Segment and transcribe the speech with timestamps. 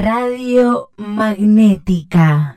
[0.00, 2.48] Radio Magnética.